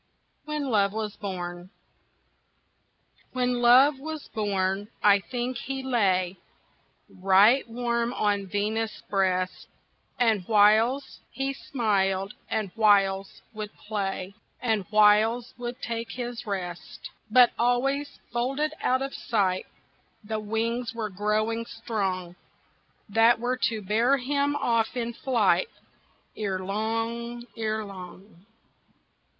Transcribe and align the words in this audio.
When 0.45 0.71
Love 0.71 0.93
Was 0.93 1.15
Born 1.15 1.69
When 3.33 3.61
Love 3.61 3.99
was 3.99 4.29
born 4.29 4.87
I 5.03 5.19
think 5.19 5.57
he 5.57 5.83
lay 5.83 6.37
Right 7.07 7.69
warm 7.69 8.11
on 8.15 8.47
Venus' 8.47 9.03
breast, 9.07 9.67
And 10.17 10.41
whiles 10.47 11.19
he 11.29 11.53
smiled 11.53 12.33
and 12.49 12.71
whiles 12.71 13.43
would 13.53 13.71
play 13.75 14.33
And 14.59 14.85
whiles 14.87 15.53
would 15.59 15.79
take 15.83 16.13
his 16.13 16.47
rest. 16.47 17.11
But 17.29 17.51
always, 17.59 18.17
folded 18.33 18.73
out 18.81 19.03
of 19.03 19.13
sight, 19.13 19.67
The 20.23 20.39
wings 20.39 20.95
were 20.95 21.11
growing 21.11 21.67
strong 21.67 22.35
That 23.07 23.37
were 23.39 23.57
to 23.69 23.83
bear 23.83 24.17
him 24.17 24.55
off 24.55 24.97
in 24.97 25.13
flight 25.13 25.69
Erelong, 26.35 27.45
erelong. 27.55 28.47